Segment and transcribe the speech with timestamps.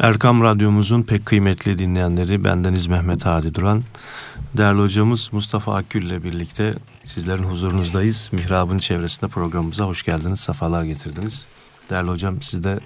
[0.00, 3.82] Erkam Radyomuzun pek kıymetli dinleyenleri bendeniz Mehmet Hadi Duran.
[4.56, 8.30] Değerli hocamız Mustafa Akgül ile birlikte sizlerin huzurunuzdayız.
[8.32, 11.46] Mihrab'ın çevresinde programımıza hoş geldiniz, sefalar getirdiniz.
[11.90, 12.80] Değerli hocam siz de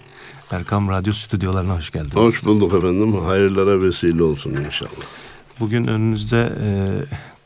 [0.51, 2.15] Erkam Radyo stüdyolarına hoş geldiniz.
[2.15, 3.21] Hoş bulduk efendim.
[3.25, 4.91] Hayırlara vesile olsun inşallah.
[5.61, 6.69] Bugün önünüzde e,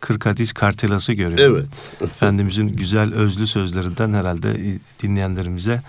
[0.00, 1.56] 40 hadis kartelası görüyorum.
[1.56, 2.02] Evet.
[2.02, 5.82] Efendimizin güzel özlü sözlerinden herhalde dinleyenlerimize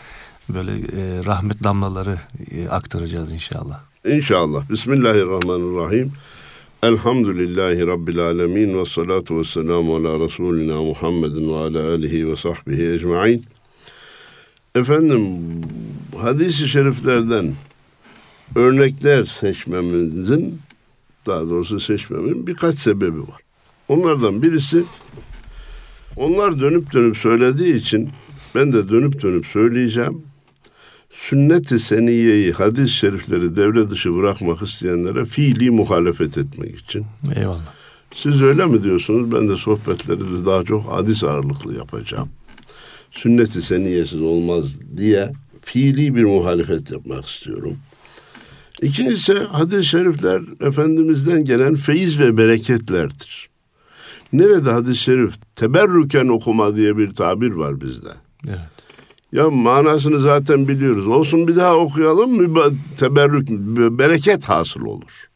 [0.49, 2.19] böyle e, rahmet damlaları
[2.51, 3.79] e, aktaracağız inşallah.
[4.05, 4.69] İnşallah.
[4.69, 6.13] Bismillahirrahmanirrahim.
[6.83, 12.91] Elhamdülillahi Rabbil alemin ve salatu ve selamu ala Resulina Muhammedin ve ala alihi ve sahbihi
[12.91, 13.45] ecma'in.
[14.75, 15.39] Efendim
[16.17, 17.53] hadis-i şeriflerden
[18.55, 20.59] örnekler seçmemizin
[21.25, 23.41] daha doğrusu seçmemin birkaç sebebi var.
[23.87, 24.83] Onlardan birisi
[26.17, 28.09] onlar dönüp dönüp söylediği için
[28.55, 30.24] ben de dönüp dönüp söyleyeceğim.
[31.15, 37.05] Sünnet-i seniyeyi, hadis-i şerifleri devre dışı bırakmak isteyenlere fiili muhalefet etmek için.
[37.35, 37.73] Eyvallah.
[38.11, 39.31] Siz öyle mi diyorsunuz?
[39.31, 42.29] Ben de sohbetleri de daha çok hadis ağırlıklı yapacağım.
[43.11, 45.31] Sünnet-i seniyesiz olmaz diye
[45.61, 47.77] fiili bir muhalefet yapmak istiyorum.
[48.81, 53.49] İkincisi hadis-i şerifler Efendimiz'den gelen feyiz ve bereketlerdir.
[54.33, 58.09] Nerede hadis-i şerif teberrüken okuma diye bir tabir var bizde.
[58.47, 58.74] Evet.
[59.35, 61.07] Ya manasını zaten biliyoruz.
[61.07, 63.49] Olsun bir daha okuyalım mı teberrük,
[63.99, 65.29] bereket hasıl olur.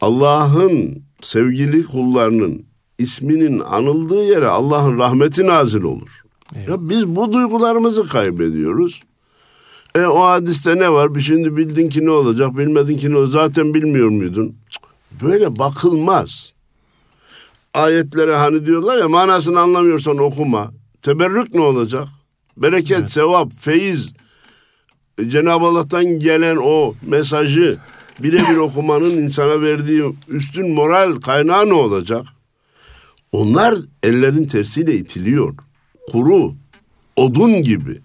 [0.00, 2.64] Allah'ın sevgili kullarının
[2.98, 6.22] isminin anıldığı yere Allah'ın rahmeti nazil olur.
[6.56, 6.68] Evet.
[6.68, 9.02] Ya biz bu duygularımızı kaybediyoruz.
[9.94, 11.14] E o hadiste ne var?
[11.14, 13.32] Bir şimdi bildin ki ne olacak, bilmedin ki ne olacak.
[13.32, 14.56] Zaten bilmiyor muydun?
[15.22, 16.52] Böyle bakılmaz.
[17.74, 20.70] Ayetlere hani diyorlar ya manasını anlamıyorsan okuma.
[21.02, 22.08] Teberrük ne olacak?
[22.56, 23.10] Bereket, evet.
[23.10, 24.12] sevap, feyiz,
[25.28, 27.78] Cenab-ı Allah'tan gelen o mesajı
[28.18, 32.26] birebir okumanın insana verdiği üstün moral kaynağı ne olacak?
[33.32, 35.54] Onlar ellerin tersiyle itiliyor.
[36.12, 36.54] Kuru,
[37.16, 38.00] odun gibi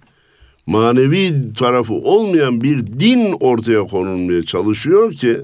[0.66, 5.38] manevi tarafı olmayan bir din ortaya konulmaya çalışıyor ki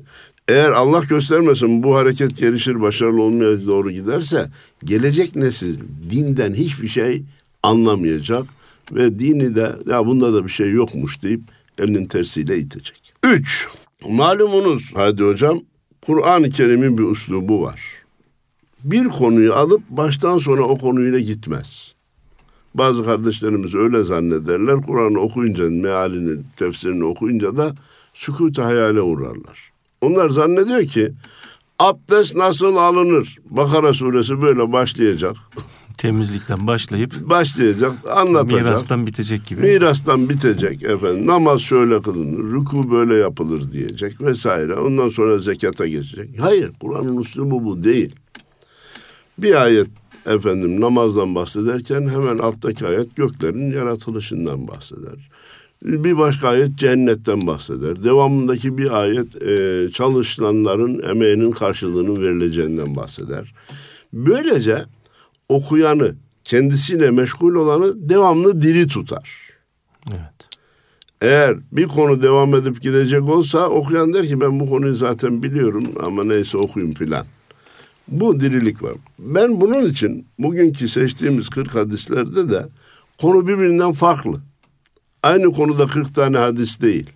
[0.47, 4.49] eğer Allah göstermesin bu hareket gelişir başarılı olmaya doğru giderse
[4.83, 7.23] gelecek nesil dinden hiçbir şey
[7.63, 8.54] anlamayacak
[8.91, 11.41] ve dini de ya bunda da bir şey yokmuş deyip
[11.77, 13.13] elinin tersiyle itecek.
[13.23, 13.67] Üç,
[14.09, 15.59] malumunuz hadi hocam
[16.05, 17.81] Kur'an-ı Kerim'in bir üslubu var.
[18.83, 21.95] Bir konuyu alıp baştan sona o konuyla gitmez.
[22.75, 24.81] Bazı kardeşlerimiz öyle zannederler.
[24.81, 27.75] Kur'an'ı okuyunca, mealini, tefsirini okuyunca da
[28.13, 29.71] sükut hayale uğrarlar.
[30.01, 31.11] Onlar zannediyor ki
[31.79, 33.37] abdest nasıl alınır?
[33.49, 35.35] Bakara suresi böyle başlayacak.
[35.97, 38.61] temizlikten başlayıp başlayacak, anlatacak.
[38.61, 39.61] Mirastan bitecek gibi.
[39.61, 41.27] Mirastan bitecek efendim.
[41.27, 44.73] Namaz şöyle kılınır, ruku böyle yapılır diyecek vesaire.
[44.73, 46.29] Ondan sonra zekata geçecek.
[46.39, 48.15] Hayır, Kur'an'ın üslubu bu değil.
[49.37, 49.87] Bir ayet
[50.25, 55.29] efendim namazdan bahsederken hemen alttaki ayet göklerin yaratılışından bahseder.
[55.83, 58.03] Bir başka ayet cennetten bahseder.
[58.03, 63.53] Devamındaki bir ayet e, çalışılanların emeğinin karşılığının verileceğinden bahseder.
[64.13, 64.85] Böylece
[65.49, 69.39] okuyanı, kendisiyle meşgul olanı devamlı diri tutar.
[70.07, 70.19] Evet.
[71.21, 75.83] Eğer bir konu devam edip gidecek olsa okuyan der ki ben bu konuyu zaten biliyorum
[76.05, 77.25] ama neyse okuyayım filan.
[78.07, 78.93] Bu dirilik var.
[79.19, 82.67] Ben bunun için bugünkü seçtiğimiz 40 hadislerde de
[83.17, 84.41] konu birbirinden farklı.
[85.23, 87.09] Aynı konuda 40 tane hadis değil.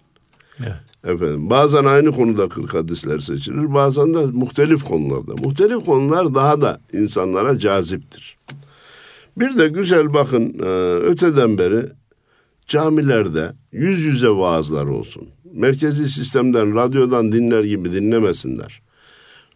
[0.59, 0.89] Evet.
[1.04, 5.34] Efendim bazen aynı konuda 40 hadisler seçilir, bazen de muhtelif konularda.
[5.44, 8.38] Muhtelif konular daha da insanlara caziptir.
[9.38, 11.86] Bir de güzel bakın e, öteden beri
[12.68, 15.28] camilerde yüz yüze vaazlar olsun.
[15.54, 18.82] Merkezi sistemden, radyodan dinler gibi dinlemesinler.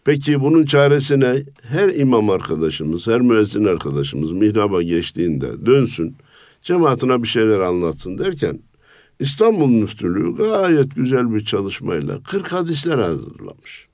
[0.06, 6.16] Peki bunun çaresine her imam arkadaşımız, her müezzin arkadaşımız mihraba geçtiğinde dönsün,
[6.62, 8.60] cemaatine bir şeyler anlatsın derken
[9.20, 13.88] İstanbul Müftülüğü gayet güzel bir çalışmayla 40 hadisler hazırlamış.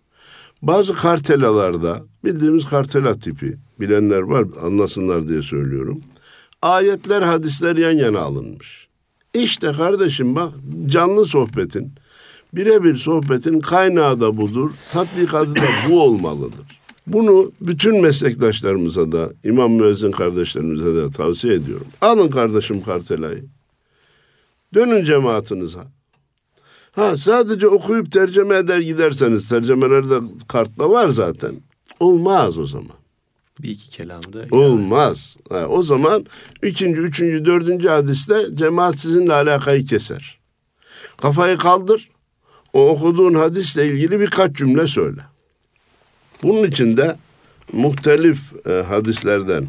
[0.61, 6.01] Bazı kartelalarda bildiğimiz kartela tipi bilenler var anlasınlar diye söylüyorum.
[6.61, 8.87] Ayetler hadisler yan yana alınmış.
[9.33, 10.53] İşte kardeşim bak
[10.85, 11.93] canlı sohbetin
[12.53, 14.71] birebir sohbetin kaynağı da budur.
[14.91, 16.79] Tatbikatı da bu olmalıdır.
[17.07, 21.87] Bunu bütün meslektaşlarımıza da, imam müezzin kardeşlerimize de tavsiye ediyorum.
[22.01, 23.45] Alın kardeşim kartelayı.
[24.73, 25.79] Dönün cemaatinize.
[26.91, 31.55] Ha sadece okuyup tercüme eder giderseniz tercümelerde kartla var zaten.
[31.99, 32.97] Olmaz o zaman.
[33.59, 34.45] Bir iki kelamda.
[34.51, 35.37] Olmaz.
[35.49, 36.25] Ha, o zaman
[36.63, 40.39] ikinci, üçüncü, dördüncü hadiste cemaat sizinle alakayı keser.
[41.21, 42.09] Kafayı kaldır.
[42.73, 45.21] o okuduğun hadisle ilgili birkaç cümle söyle.
[46.43, 47.17] Bunun için de
[47.73, 49.67] muhtelif e, hadislerden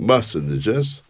[0.00, 1.02] bahsedeceğiz.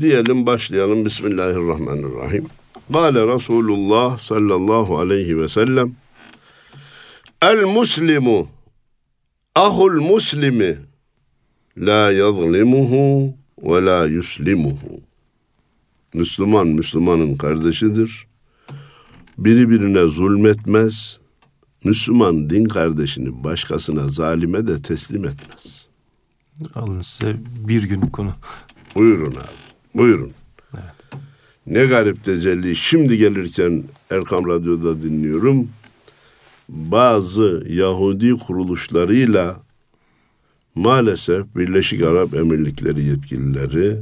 [0.00, 1.04] Diyelim başlayalım.
[1.04, 2.46] Bismillahirrahmanirrahim.
[2.92, 5.92] Kale Resulullah sallallahu aleyhi ve sellem
[7.42, 8.48] El muslimu
[9.54, 10.76] ahul muslimi
[11.78, 15.00] la yazlimuhu ve la yuslimuhu.
[16.14, 18.26] Müslüman Müslümanın kardeşidir.
[19.38, 21.20] Biri birine zulmetmez.
[21.84, 25.88] Müslüman din kardeşini başkasına zalime de teslim etmez.
[26.74, 27.36] Alın size
[27.68, 28.32] bir günlük konu.
[28.94, 29.65] Buyurun abi.
[29.96, 30.32] Buyurun.
[30.74, 31.22] Evet.
[31.66, 32.76] Ne garip tecelli.
[32.76, 35.68] Şimdi gelirken Erkam Radyo'da dinliyorum.
[36.68, 39.62] Bazı Yahudi kuruluşlarıyla
[40.74, 43.96] maalesef Birleşik Arap Emirlikleri yetkilileri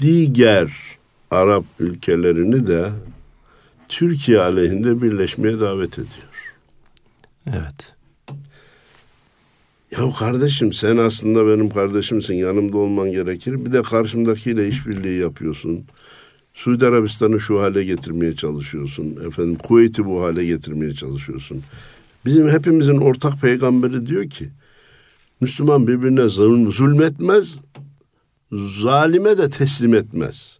[0.00, 0.72] diğer
[1.30, 2.90] Arap ülkelerini de
[3.88, 6.54] Türkiye aleyhinde birleşmeye davet ediyor.
[7.46, 7.94] Evet.
[10.02, 13.66] Ya kardeşim sen aslında benim kardeşimsin yanımda olman gerekir.
[13.66, 15.84] Bir de karşımdakiyle işbirliği yapıyorsun.
[16.54, 19.16] Suudi Arabistan'ı şu hale getirmeye çalışıyorsun.
[19.26, 21.62] Efendim Kuveyt'i bu hale getirmeye çalışıyorsun.
[22.24, 24.48] Bizim hepimizin ortak peygamberi diyor ki
[25.40, 26.28] Müslüman birbirine
[26.70, 27.58] zulmetmez,
[28.52, 30.58] zalime de teslim etmez.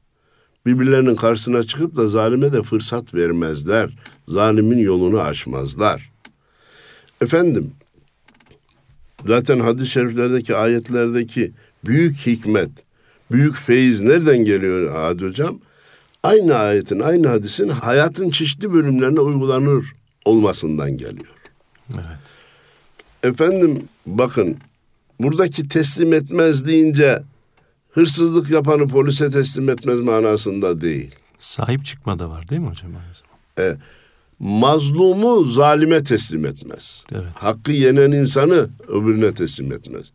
[0.66, 3.90] Birbirlerinin karşısına çıkıp da zalime de fırsat vermezler.
[4.28, 6.12] Zalimin yolunu açmazlar.
[7.20, 7.72] Efendim,
[9.26, 11.52] zaten hadis-i şeriflerdeki ayetlerdeki
[11.84, 12.70] büyük hikmet,
[13.30, 15.58] büyük feyiz nereden geliyor Adi Hocam?
[16.22, 19.92] Aynı ayetin, aynı hadisin hayatın çeşitli bölümlerine uygulanır
[20.24, 21.34] olmasından geliyor.
[21.94, 22.06] Evet.
[23.22, 24.56] Efendim bakın
[25.20, 27.22] buradaki teslim etmez deyince
[27.90, 31.14] hırsızlık yapanı polise teslim etmez manasında değil.
[31.38, 32.90] Sahip çıkma da var değil mi hocam?
[33.58, 33.76] E,
[34.42, 37.04] mazlumu zalime teslim etmez.
[37.12, 37.34] Evet.
[37.34, 40.12] Hakkı yenen insanı öbürüne teslim etmez.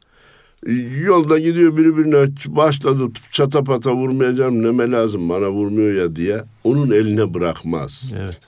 [1.05, 8.13] Yolda gidiyor birbirine başladı çatapata vurmayacağım neme lazım bana vurmuyor ya diye onun eline bırakmaz.
[8.17, 8.39] Evet.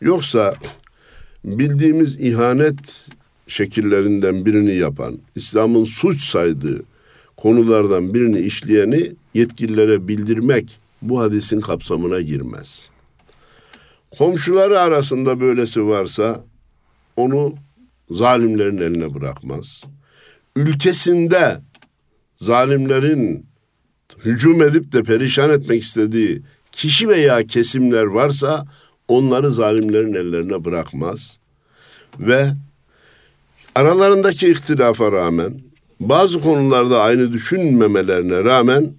[0.00, 0.54] Yoksa
[1.44, 3.08] bildiğimiz ihanet
[3.46, 6.82] şekillerinden birini yapan, İslam'ın suç saydığı
[7.36, 12.90] konulardan birini işleyeni yetkililere bildirmek bu hadisin kapsamına girmez.
[14.18, 16.44] Komşuları arasında böylesi varsa
[17.16, 17.54] onu
[18.10, 19.84] zalimlerin eline bırakmaz.
[20.56, 21.58] Ülkesinde
[22.36, 23.46] zalimlerin
[24.24, 28.66] hücum edip de perişan etmek istediği kişi veya kesimler varsa
[29.08, 31.38] onları zalimlerin ellerine bırakmaz
[32.18, 32.52] ve
[33.74, 35.60] aralarındaki ihtilafa rağmen
[36.00, 38.94] bazı konularda aynı düşünmemelerine rağmen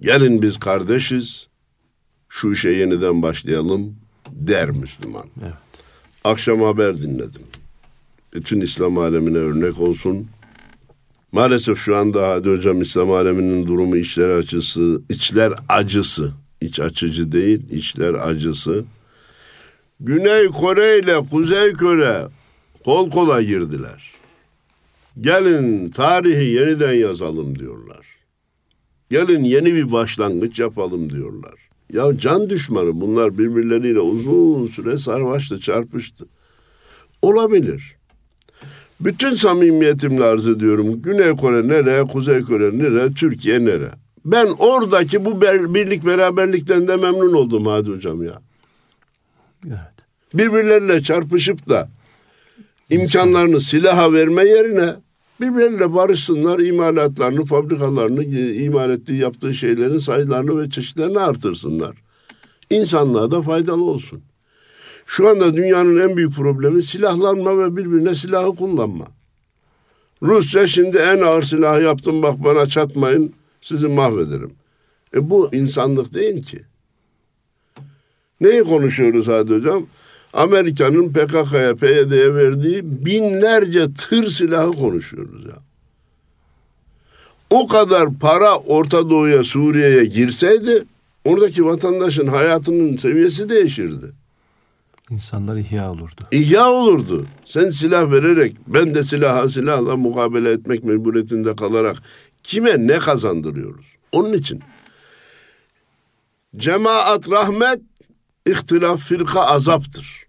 [0.00, 1.48] gelin biz kardeşiz
[2.34, 3.96] şu işe yeniden başlayalım
[4.30, 5.24] der Müslüman.
[5.42, 5.54] Evet.
[6.24, 7.42] Akşam haber dinledim.
[8.34, 10.26] Bütün İslam alemine örnek olsun.
[11.32, 17.70] Maalesef şu anda Hadi Hocam İslam aleminin durumu içler acısı, içler acısı, iç açıcı değil,
[17.70, 18.84] içler acısı.
[20.00, 22.26] Güney Kore ile Kuzey Kore
[22.84, 24.12] kol kola girdiler.
[25.20, 28.06] Gelin tarihi yeniden yazalım diyorlar.
[29.10, 31.63] Gelin yeni bir başlangıç yapalım diyorlar.
[31.92, 36.24] Ya can düşmanı bunlar birbirleriyle uzun süre sarvaştı, çarpıştı.
[37.22, 37.96] Olabilir.
[39.00, 41.02] Bütün samimiyetimle arz ediyorum.
[41.02, 43.90] Güney Kore nereye, Kuzey Kore nereye, Türkiye nereye?
[44.24, 45.40] Ben oradaki bu
[45.74, 48.42] birlik beraberlikten de memnun oldum Hadi Hocam ya.
[49.66, 49.94] Evet.
[50.34, 51.88] Birbirleriyle çarpışıp da
[52.90, 54.94] imkanlarını silaha verme yerine
[55.40, 58.24] birbirleriyle barışsınlar, imalatlarını, fabrikalarını,
[58.54, 61.96] imal ettiği, yaptığı şeylerin sayılarını ve çeşitlerini artırsınlar.
[62.70, 64.22] İnsanlığa da faydalı olsun.
[65.06, 69.06] Şu anda dünyanın en büyük problemi silahlanma ve birbirine silahı kullanma.
[70.22, 74.52] Rusya şimdi en ağır silahı yaptım bak bana çatmayın sizi mahvederim.
[75.14, 76.62] E bu insanlık değil ki.
[78.40, 79.86] Neyi konuşuyoruz Hadi Hocam?
[80.34, 85.56] Amerika'nın PKK'ya, PYD'ye verdiği binlerce tır silahı konuşuyoruz ya.
[87.50, 90.84] O kadar para Orta Doğu'ya, Suriye'ye girseydi
[91.24, 94.06] oradaki vatandaşın hayatının seviyesi değişirdi.
[95.10, 96.20] İnsanlar ihya olurdu.
[96.32, 97.26] İhya olurdu.
[97.44, 101.96] Sen silah vererek ben de silaha silahla mukabele etmek mecburiyetinde kalarak
[102.42, 103.96] kime ne kazandırıyoruz?
[104.12, 104.60] Onun için
[106.56, 107.80] cemaat rahmet,
[108.46, 110.26] ihtilaf firka azaptır.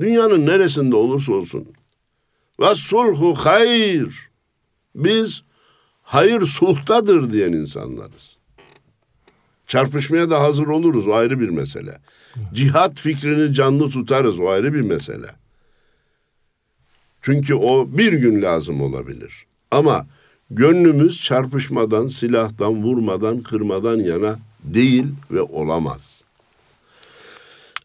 [0.00, 1.68] Dünyanın neresinde olursa olsun.
[2.60, 4.28] Ve sulhu hayır.
[4.94, 5.42] Biz
[6.02, 8.36] hayır sulhtadır diyen insanlarız.
[9.66, 11.98] Çarpışmaya da hazır oluruz o ayrı bir mesele.
[12.54, 15.30] Cihat fikrini canlı tutarız o ayrı bir mesele.
[17.22, 19.46] Çünkü o bir gün lazım olabilir.
[19.70, 20.06] Ama
[20.50, 26.15] gönlümüz çarpışmadan, silahtan, vurmadan, kırmadan yana değil ve olamaz.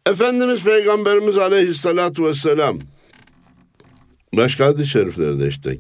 [0.06, 2.80] Efendimiz Peygamberimiz Aleyhisselatü Vesselam
[4.34, 5.78] başka hadis-i şeriflerde işte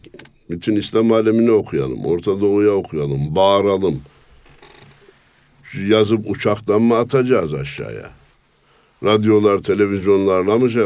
[0.49, 4.01] bütün İslam alemini okuyalım, Orta Doğu'ya okuyalım, bağıralım.
[5.87, 8.09] Yazıp uçaktan mı atacağız aşağıya?
[9.03, 10.83] Radyolar, televizyonlarla mı şey?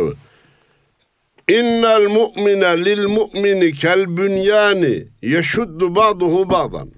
[1.50, 6.90] İnnel mu'mine lil mu'mini kel bünyani yeşuddu ba'duhu ba'dan.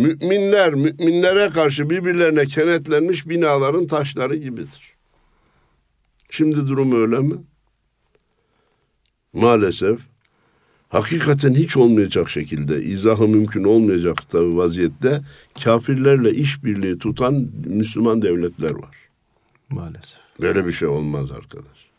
[0.00, 4.94] Müminler, müminlere karşı birbirlerine kenetlenmiş binaların taşları gibidir.
[6.30, 7.34] Şimdi durum öyle mi?
[9.32, 10.00] Maalesef
[10.88, 15.20] hakikaten hiç olmayacak şekilde, izahı mümkün olmayacak tabi vaziyette
[15.64, 18.96] kafirlerle işbirliği tutan Müslüman devletler var.
[19.70, 20.20] Maalesef.
[20.40, 21.90] Böyle bir şey olmaz arkadaş.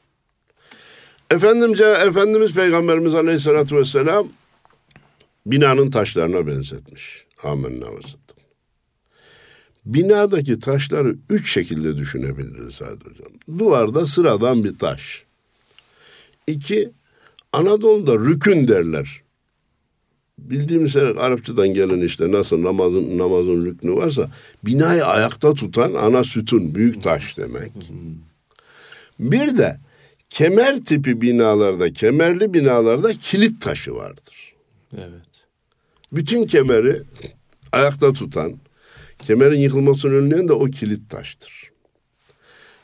[1.31, 4.27] Efendimce, Efendimiz Peygamberimiz Aleyhisselatü Vesselam
[5.45, 7.25] binanın taşlarına benzetmiş.
[7.43, 7.99] Amenna ve.
[9.85, 13.59] Binadaki taşları üç şekilde düşünebiliriz Said Hocam.
[13.59, 15.25] Duvarda sıradan bir taş.
[16.47, 16.89] İki,
[17.53, 19.21] Anadolu'da rükün derler.
[20.37, 24.31] Bildiğimiz şey Arapçadan gelen işte nasıl namazın namazın rüknü varsa
[24.65, 27.71] binayı ayakta tutan ana sütun büyük taş demek.
[29.19, 29.79] Bir de
[30.29, 34.53] kemer tipi binalarda, kemerli binalarda kilit taşı vardır.
[34.97, 35.30] Evet.
[36.11, 37.03] Bütün kemeri
[37.71, 38.59] ayakta tutan,
[39.19, 41.71] kemerin yıkılmasını önleyen de o kilit taştır.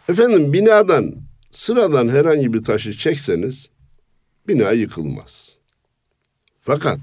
[0.09, 1.15] Efendim binadan
[1.51, 3.69] sıradan herhangi bir taşı çekseniz
[4.47, 5.55] bina yıkılmaz.
[6.61, 6.99] Fakat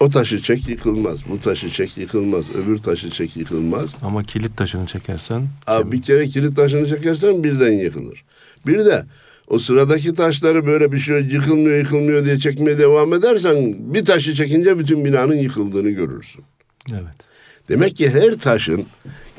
[0.00, 3.96] o taşı çek yıkılmaz, bu taşı çek yıkılmaz, öbür taşı çek yıkılmaz.
[4.02, 8.24] Ama kilit taşını çekersen Abi bir kere kilit taşını çekersen birden yıkılır.
[8.66, 9.06] Bir de
[9.48, 14.78] o sıradaki taşları böyle bir şey yıkılmıyor yıkılmıyor diye çekmeye devam edersen bir taşı çekince
[14.78, 16.44] bütün binanın yıkıldığını görürsün.
[16.92, 17.34] evet.
[17.68, 18.86] Demek ki her taşın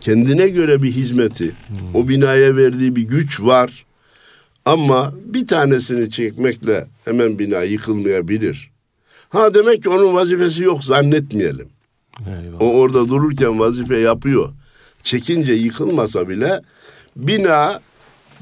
[0.02, 1.52] kendine göre bir hizmeti,
[1.94, 3.86] o binaya verdiği bir güç var.
[4.66, 8.72] Ama bir tanesini çekmekle hemen bina yıkılmayabilir.
[9.30, 11.68] Ha demek ki onun vazifesi yok zannetmeyelim.
[12.20, 12.62] Eyvallah.
[12.62, 14.50] O orada dururken vazife yapıyor.
[15.04, 16.62] Çekince yıkılmasa bile
[17.16, 17.80] bina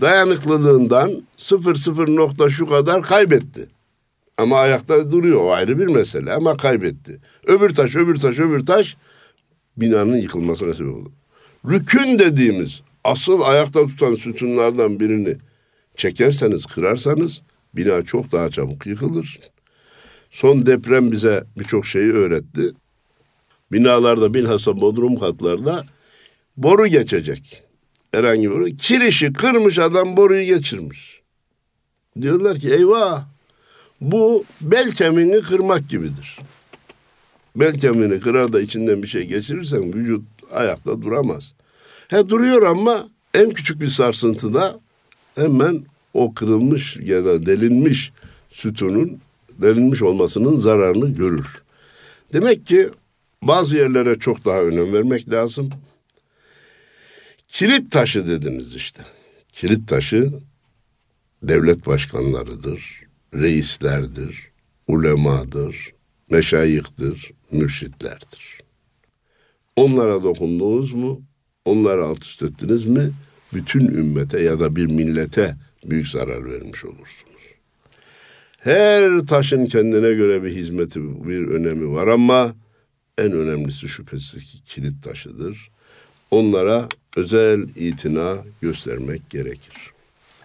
[0.02, 3.68] dayanıklılığından sıfır sıfır nokta şu kadar kaybetti.
[4.38, 7.20] Ama ayakta duruyor o ayrı bir mesele ama kaybetti.
[7.48, 8.98] Öbür taş, öbür taş, öbür taş
[9.78, 11.12] binanın yıkılmasına sebep olur.
[11.70, 15.38] Rükün dediğimiz asıl ayakta tutan sütunlardan birini
[15.98, 17.42] çekerseniz, kırarsanız
[17.74, 19.40] bina çok daha çabuk yıkılır.
[20.30, 22.74] Son deprem bize birçok şeyi öğretti.
[23.72, 25.86] Binalarda bilhassa bodrum katlarda
[26.58, 27.64] boru geçecek.
[28.14, 28.66] Herhangi bir boru.
[28.66, 31.22] Kirişi kırmış adam boruyu geçirmiş.
[32.22, 33.26] Diyorlar ki eyvah
[34.02, 36.38] bu bel kemiğini kırmak gibidir.
[37.56, 41.54] Bel kemiğini kırar da içinden bir şey geçirirsen vücut ayakta duramaz.
[42.08, 44.80] He duruyor ama en küçük bir sarsıntıda
[45.36, 48.12] hemen o kırılmış ya da delinmiş
[48.50, 49.20] sütunun
[49.62, 51.64] delinmiş olmasının zararını görür.
[52.34, 52.90] Demek ki
[53.42, 55.70] bazı yerlere çok daha önem vermek lazım.
[57.54, 59.02] Kilit taşı dediniz işte.
[59.52, 60.30] Kilit taşı
[61.44, 64.52] devlet başkanlarıdır, reislerdir,
[64.88, 65.94] ulemadır,
[66.32, 68.60] meşayihtir, mürşitlerdir.
[69.76, 71.22] Onlara dokundunuz mu,
[71.66, 73.12] onları alt üst ettiniz mi,
[73.54, 75.56] bütün ümmete ya da bir millete
[75.86, 77.44] büyük zarar vermiş olursunuz.
[78.60, 82.56] Her taşın kendine göre bir hizmeti, bir önemi var ama
[83.18, 85.72] en önemlisi şüphesiz ki kilit taşıdır.
[86.32, 89.76] Onlara özel itina göstermek gerekir.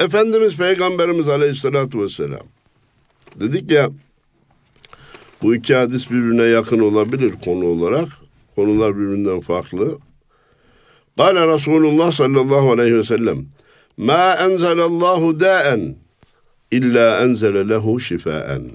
[0.01, 2.47] Efendimiz Peygamberimiz Aleyhisselatü Vesselam
[3.41, 3.91] dedik ya
[5.43, 8.09] bu iki hadis birbirine yakın olabilir konu olarak.
[8.55, 9.99] Konular birbirinden farklı.
[11.17, 13.47] Kale Resulullah sallallahu aleyhi ve sellem
[13.97, 15.97] Ma enzelallahu da'en
[16.71, 18.71] illa enzele lehu şifaen.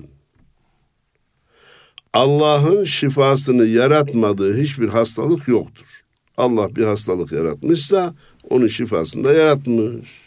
[2.14, 6.03] Allah'ın şifasını yaratmadığı hiçbir hastalık yoktur.
[6.38, 8.13] Allah bir hastalık yaratmışsa
[8.50, 10.24] onun şifasını da yaratmış.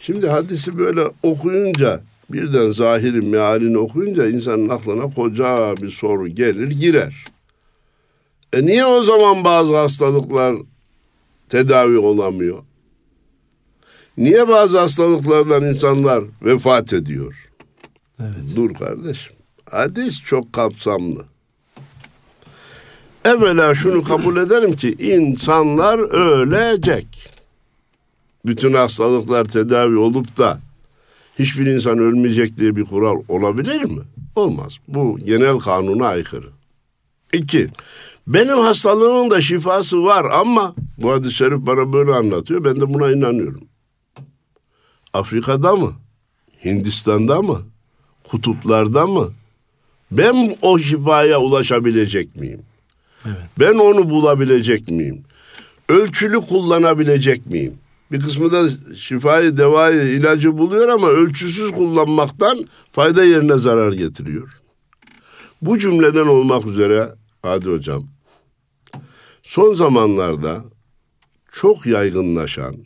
[0.00, 2.00] Şimdi hadisi böyle okuyunca
[2.30, 7.24] birden zahirin mealini okuyunca insanın aklına koca bir soru gelir girer.
[8.52, 10.56] E niye o zaman bazı hastalıklar
[11.48, 12.58] tedavi olamıyor?
[14.18, 17.50] Niye bazı hastalıklardan insanlar vefat ediyor?
[18.20, 18.56] Evet.
[18.56, 19.36] Dur kardeşim.
[19.70, 21.24] Hadis çok kapsamlı.
[23.24, 27.28] Evvela şunu kabul edelim ki insanlar ölecek.
[28.46, 30.60] Bütün hastalıklar tedavi olup da
[31.38, 34.02] hiçbir insan ölmeyecek diye bir kural olabilir mi?
[34.36, 34.78] Olmaz.
[34.88, 36.48] Bu genel kanuna aykırı.
[37.32, 37.68] İki,
[38.26, 42.64] benim hastalığımın da şifası var ama bu hadis-i şerif bana böyle anlatıyor.
[42.64, 43.64] Ben de buna inanıyorum.
[45.12, 45.92] Afrika'da mı?
[46.64, 47.58] Hindistan'da mı?
[48.24, 49.30] Kutuplarda mı?
[50.10, 52.62] Ben o şifaya ulaşabilecek miyim?
[53.26, 53.36] Evet.
[53.60, 55.22] Ben onu bulabilecek miyim?
[55.88, 57.74] Ölçülü kullanabilecek miyim?
[58.12, 64.60] Bir kısmı da şifayı, devayı, ilacı buluyor ama ölçüsüz kullanmaktan fayda yerine zarar getiriyor.
[65.62, 68.06] Bu cümleden olmak üzere hadi hocam.
[69.42, 70.64] Son zamanlarda
[71.52, 72.76] çok yaygınlaşan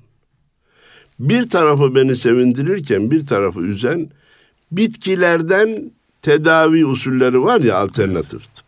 [1.19, 4.11] bir tarafı beni sevindirirken bir tarafı üzen
[4.73, 5.91] bitkilerden
[6.23, 8.66] tedavi usulleri var ya alternatif tıp.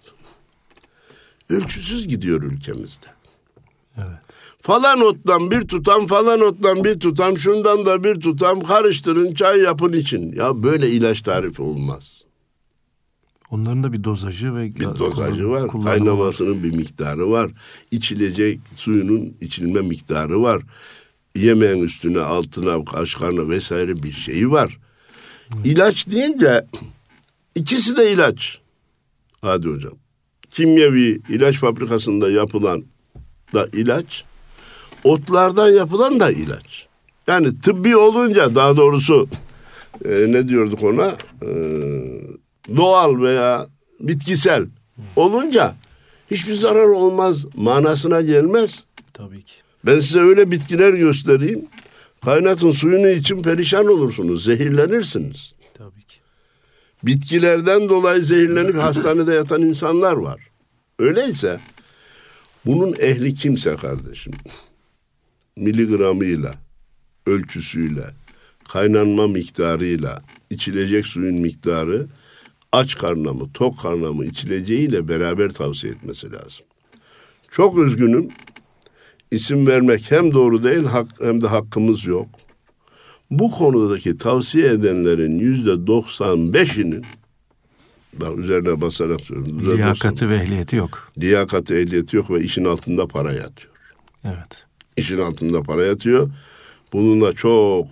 [1.50, 3.06] Ölçüsüz gidiyor ülkemizde.
[3.96, 4.18] Evet.
[4.60, 9.92] Falan ottan bir tutam, falan ottan bir tutam, şundan da bir tutam karıştırın, çay yapın
[9.92, 10.32] için.
[10.32, 12.24] Ya böyle ilaç tarifi olmaz.
[13.50, 17.50] Onların da bir dozajı ve Bir dozajı var, kullanımı kaynamasının bir miktarı var.
[17.90, 20.62] İçilecek suyunun içilme miktarı var.
[21.36, 24.78] Yemeğin üstüne, altına, kaşıklarına vesaire bir şeyi var.
[25.64, 26.66] İlaç deyince
[27.54, 28.60] ikisi de ilaç.
[29.40, 29.94] Hadi hocam.
[30.58, 32.84] Kimyevi ilaç fabrikasında yapılan
[33.54, 34.24] da ilaç,
[35.04, 36.86] otlardan yapılan da ilaç.
[37.26, 39.28] Yani tıbbi olunca daha doğrusu
[40.04, 41.16] e, ne diyorduk ona?
[41.42, 41.50] E,
[42.76, 43.66] doğal veya
[44.00, 44.66] bitkisel
[45.16, 45.74] olunca
[46.30, 48.84] hiçbir zarar olmaz manasına gelmez.
[49.12, 49.54] Tabii ki.
[49.86, 51.66] Ben size öyle bitkiler göstereyim.
[52.24, 55.54] Kaynatın suyunu için perişan olursunuz, zehirlenirsiniz.
[55.74, 56.18] Tabii ki.
[57.02, 60.47] Bitkilerden dolayı zehirlenip hastanede yatan insanlar var.
[60.98, 61.60] Öyleyse
[62.66, 64.32] bunun ehli kimse kardeşim.
[65.56, 66.54] Miligramıyla,
[67.26, 68.14] ölçüsüyle,
[68.68, 72.06] kaynanma miktarıyla, içilecek suyun miktarı
[72.72, 76.66] aç karnına mı, tok karnına mı içileceğiyle beraber tavsiye etmesi lazım.
[77.50, 78.28] Çok üzgünüm.
[79.30, 80.84] İsim vermek hem doğru değil
[81.20, 82.28] hem de hakkımız yok.
[83.30, 87.04] Bu konudaki tavsiye edenlerin yüzde 95'inin
[88.12, 89.60] bak üzerine basarak söylüyorum.
[89.60, 91.10] yüzde Liyakati ve ehliyeti yok.
[91.16, 93.72] 90 liyakati ehliyeti yok ve işin altında para yatıyor.
[94.24, 94.66] Evet.
[94.96, 96.30] İşin altında para yatıyor.
[96.92, 97.86] Bununla çok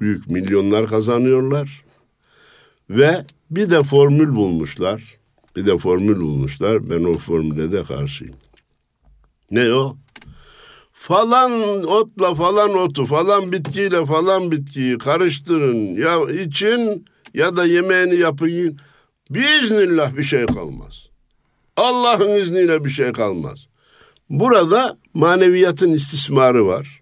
[0.00, 1.84] büyük milyonlar kazanıyorlar.
[2.90, 5.02] Ve bir de formül bulmuşlar.
[5.56, 6.90] Bir de formül bulmuşlar.
[6.90, 8.34] Ben o formüle de karşıyım.
[9.50, 9.96] Ne o?
[10.92, 15.76] Falan otla falan otu, falan bitkiyle falan bitkiyi karıştırın.
[15.76, 18.78] Ya için ya da yemeğini yapın.
[19.30, 21.06] Biiznillah bir şey kalmaz.
[21.76, 23.66] Allah'ın izniyle bir şey kalmaz.
[24.30, 27.00] Burada maneviyatın istismarı var.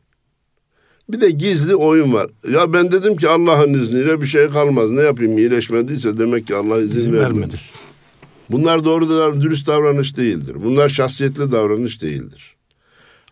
[1.08, 2.30] Bir de gizli oyun var.
[2.52, 4.90] Ya ben dedim ki Allah'ın izniyle bir şey kalmaz.
[4.90, 7.40] Ne yapayım iyileşmediyse demek ki Allah izin, İzin vermedi.
[7.40, 7.56] vermedi.
[8.50, 10.56] Bunlar doğru dürüst davranış değildir.
[10.64, 12.56] Bunlar şahsiyetli davranış değildir.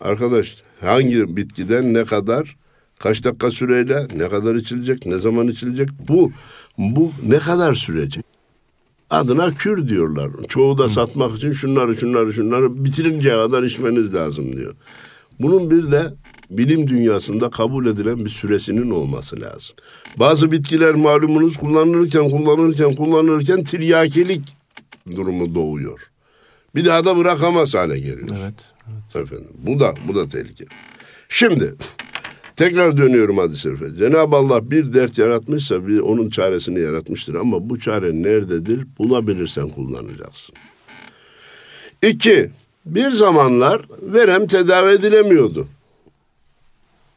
[0.01, 2.57] Arkadaş hangi bitkiden ne kadar
[2.99, 6.33] kaç dakika süreyle ne kadar içilecek ne zaman içilecek bu
[6.79, 8.25] bu ne kadar sürecek?
[9.11, 10.31] Adına kür diyorlar.
[10.49, 14.75] Çoğu da satmak için şunları şunları şunları bitirinceye kadar içmeniz lazım diyor.
[15.41, 16.15] Bunun bir de
[16.51, 19.77] bilim dünyasında kabul edilen bir süresinin olması lazım.
[20.17, 24.43] Bazı bitkiler malumunuz kullanılırken kullanılırken kullanılırken tiryakilik
[25.17, 26.11] durumu doğuyor.
[26.75, 28.37] Bir daha da bırakamaz hale geliyor.
[28.43, 28.55] Evet.
[29.15, 30.65] Efendim bu da bu da tehlike.
[31.29, 31.75] Şimdi
[32.57, 33.97] tekrar dönüyorum hadis-i şerife.
[33.97, 38.87] Cenab-ı Allah bir dert yaratmışsa bir onun çaresini yaratmıştır ama bu çare nerededir?
[38.99, 40.55] Bulabilirsen kullanacaksın.
[42.03, 42.51] İki,
[42.87, 45.69] bir zamanlar verem tedavi edilemiyordu.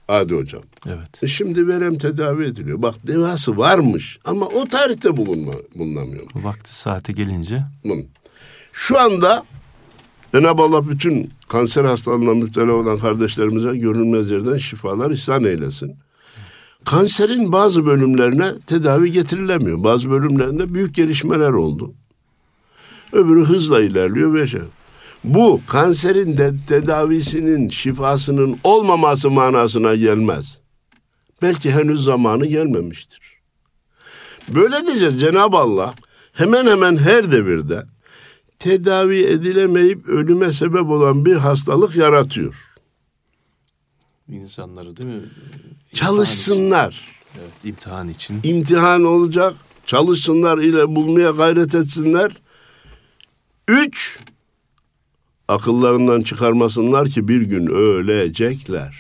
[0.08, 0.64] Hadi hocam.
[0.88, 1.24] Evet.
[1.24, 2.82] E Şimdi verem tedavi ediliyor.
[2.82, 6.24] Bak devası varmış ama o tarihte bulunma, bulunamıyor.
[6.36, 7.64] Vakti saati gelince.
[8.74, 9.44] Şu anda
[10.34, 15.96] Cenab-ı Allah bütün kanser hastalığına müptela olan kardeşlerimize görünmez yerden şifalar ihsan eylesin.
[16.86, 19.84] Kanserin bazı bölümlerine tedavi getirilemiyor.
[19.84, 21.94] Bazı bölümlerinde büyük gelişmeler oldu.
[23.14, 24.62] Öbürü hızla ilerliyor ve şey.
[25.24, 30.60] Bu kanserin de tedavisinin, şifasının olmaması manasına gelmez.
[31.42, 33.20] Belki henüz zamanı gelmemiştir.
[34.50, 35.94] Böylece Cenab-ı Allah
[36.34, 37.86] hemen hemen her devirde
[38.60, 42.76] tedavi edilemeyip ölüme sebep olan bir hastalık yaratıyor.
[44.28, 45.30] insanları değil mi?
[45.94, 46.86] Çalışsınlar.
[46.86, 47.40] İmtihan için.
[47.40, 48.40] Evet, imtihan için.
[48.44, 49.54] İmtihan olacak.
[49.86, 52.32] Çalışsınlar ile bulmaya gayret etsinler.
[53.68, 54.20] Üç,
[55.48, 58.96] akıllarından çıkarmasınlar ki bir gün ölecekler.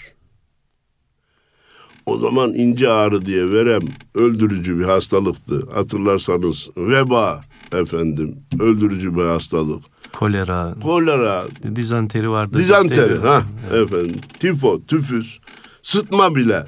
[2.05, 3.81] O zaman ince ağrı diye verem
[4.15, 5.67] öldürücü bir hastalıktı.
[5.73, 9.81] Hatırlarsanız veba efendim öldürücü bir hastalık.
[10.13, 12.57] Kolera, Kolera, dizanteri vardı.
[12.57, 15.37] dizanteri ha efendim tifo, tüfüs,
[15.81, 16.65] sıtma bile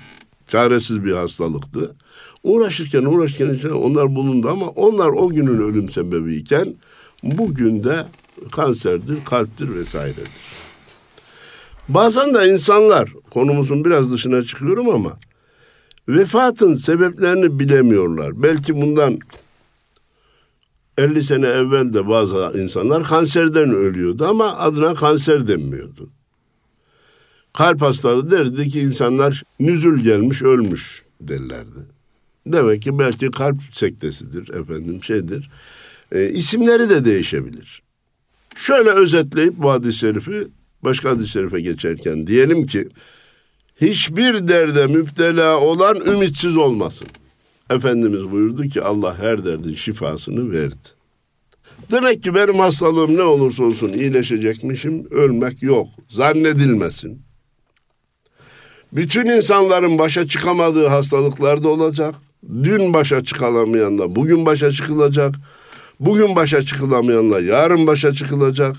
[0.47, 1.95] çaresiz bir hastalıktı.
[2.43, 6.75] Uğraşırken uğraşırken onlar bulundu ama onlar o günün ölüm sebebiyken
[7.23, 8.05] bugün de
[8.51, 10.27] kanserdir, kalptir vesairedir.
[11.89, 15.17] Bazen de insanlar konumuzun biraz dışına çıkıyorum ama
[16.07, 18.43] vefatın sebeplerini bilemiyorlar.
[18.43, 19.19] Belki bundan
[21.01, 26.09] 50 sene evvel de bazı insanlar kanserden ölüyordu ama adına kanser denmiyordu.
[27.53, 31.79] Kalp hastalığı derdi ki insanlar nüzül gelmiş ölmüş derlerdi.
[32.47, 35.49] Demek ki belki kalp sektesidir efendim şeydir.
[36.11, 37.81] E, isimleri de değişebilir.
[38.55, 40.47] Şöyle özetleyip bu hadis-i şerifi
[40.83, 42.89] başka hadis-i şerife geçerken diyelim ki
[43.81, 47.07] hiçbir derde müptela olan ümitsiz olmasın.
[47.71, 50.87] Efendimiz buyurdu ki Allah her derdin şifasını verdi.
[51.91, 55.87] Demek ki benim hastalığım ne olursa olsun iyileşecekmişim, ölmek yok.
[56.07, 57.21] Zannedilmesin.
[58.93, 62.15] Bütün insanların başa çıkamadığı hastalıklar da olacak.
[62.63, 65.35] Dün başa çıkılamayanla bugün başa çıkılacak.
[65.99, 68.75] Bugün başa çıkılamayanla yarın başa çıkılacak.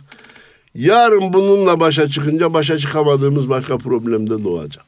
[0.75, 4.85] Yarın bununla başa çıkınca başa çıkamadığımız başka problem de doğacak.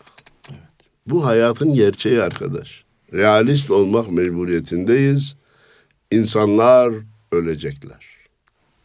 [1.07, 2.84] Bu hayatın gerçeği arkadaş.
[3.14, 5.37] Realist olmak mecburiyetindeyiz.
[6.11, 6.94] İnsanlar
[7.33, 8.07] ölecekler.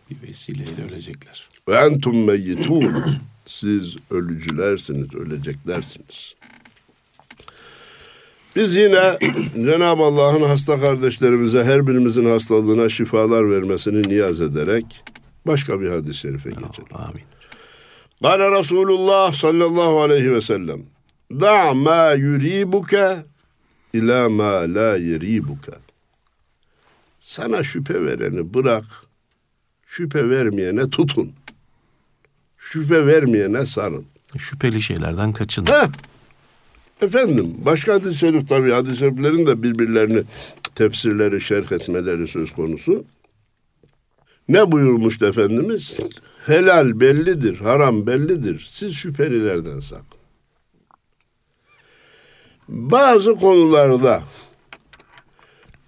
[0.10, 1.50] Bir vesileyle ölecekler.
[1.68, 2.94] Ve entum meyyitun.
[3.46, 6.36] Siz ölücülersiniz, öleceklersiniz.
[8.56, 9.18] Biz yine
[9.56, 14.86] Cenab-ı Allah'ın hasta kardeşlerimize her birimizin hastalığına şifalar vermesini niyaz ederek
[15.48, 16.94] başka bir hadis-i şerife geçelim.
[16.94, 17.24] Amin.
[18.22, 20.82] Kale Resulullah sallallahu aleyhi ve sellem
[21.32, 23.18] Da ma yuribuke
[23.94, 25.72] ila ma la yeribuke
[27.20, 28.86] Sana şüphe vereni bırak,
[29.86, 31.34] şüphe vermeyene tutun.
[32.58, 34.04] Şüphe vermeyene sarıl.
[34.38, 35.66] Şüpheli şeylerden kaçın.
[35.66, 35.88] Heh.
[37.02, 40.24] Efendim başka hadis-i şerif tabii hadis-i şeriflerin de birbirlerini
[40.76, 43.06] tefsirleri, şerh etmeleri söz konusu.
[44.50, 46.00] Ne buyurmuştu Efendimiz?
[46.46, 48.66] Helal bellidir, haram bellidir.
[48.70, 50.19] Siz şüphelilerden sakın.
[52.70, 54.24] Bazı konularda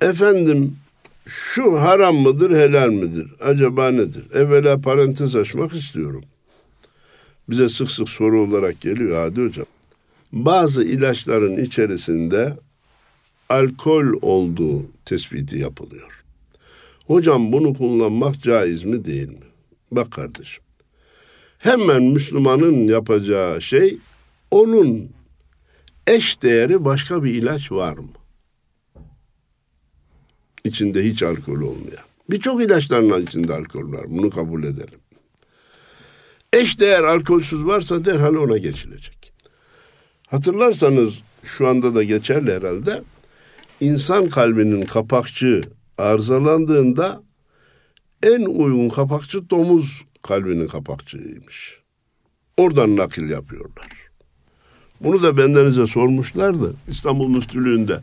[0.02, 0.76] efendim
[1.26, 3.28] şu haram mıdır, helal midir?
[3.42, 4.24] Acaba nedir?
[4.34, 6.24] Evvela parantez açmak istiyorum.
[7.50, 9.66] Bize sık sık soru olarak geliyor Hadi Hocam.
[10.34, 12.58] Bazı ilaçların içerisinde
[13.50, 16.24] alkol olduğu tespiti yapılıyor.
[17.08, 19.46] Hocam bunu kullanmak caiz mi değil mi?
[19.92, 20.64] Bak kardeşim.
[21.60, 23.98] Hemen Müslümanın yapacağı şey
[24.52, 25.10] onun
[26.08, 28.10] eş değeri başka bir ilaç var mı?
[30.64, 32.06] İçinde hiç alkol olmayan.
[32.30, 34.06] Birçok ilaçların içinde alkol var.
[34.08, 35.00] Bunu kabul edelim.
[36.54, 39.34] Eş değer alkolsüz varsa derhal ona geçilecek.
[40.28, 43.04] Hatırlarsanız şu anda da geçerli herhalde.
[43.80, 45.62] İnsan kalbinin kapakçığı
[45.98, 47.24] arızalandığında
[48.24, 51.82] en uygun kapakçı domuz kalbinin kapakçığıymış.
[52.58, 54.11] Oradan nakil yapıyorlar.
[55.04, 56.74] Bunu da bendenize sormuşlardı.
[56.88, 58.00] İstanbul Müftülüğü'nde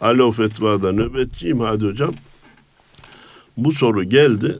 [0.00, 2.14] Alo Fetva'da nöbetçiyim hadi hocam.
[3.56, 4.58] Bu soru geldi.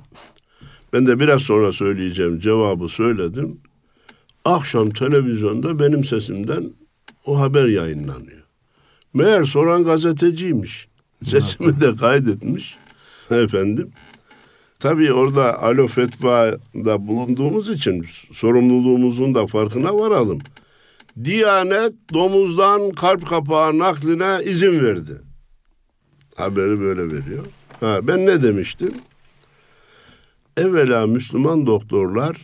[0.93, 3.61] Ben de biraz sonra söyleyeceğim cevabı söyledim.
[4.45, 6.73] Akşam televizyonda benim sesimden
[7.27, 8.45] o haber yayınlanıyor.
[9.15, 10.89] Meğer soran gazeteciymiş.
[11.25, 12.77] Sesimi de kaydetmiş.
[13.31, 13.91] Efendim.
[14.79, 20.39] Tabii orada alo fetvada bulunduğumuz için sorumluluğumuzun da farkına varalım.
[21.25, 25.21] Diyanet domuzdan kalp kapağı nakline izin verdi.
[26.37, 27.47] Haberi böyle veriyor.
[27.81, 28.93] Ha, ben ne demiştim?
[30.57, 32.37] Evvela Müslüman doktorlar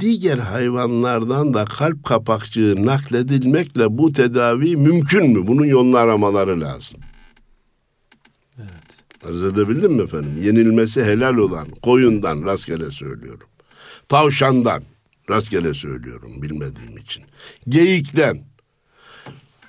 [0.00, 5.46] diğer hayvanlardan da kalp kapakçığı nakledilmekle bu tedavi mümkün mü?
[5.46, 7.00] Bunun yolunu aramaları lazım.
[8.58, 9.24] Evet.
[9.28, 10.38] Arz edebildim mi efendim?
[10.42, 13.48] Yenilmesi helal olan koyundan rastgele söylüyorum.
[14.08, 14.82] Tavşandan
[15.30, 17.24] rastgele söylüyorum bilmediğim için.
[17.68, 18.44] Geyikten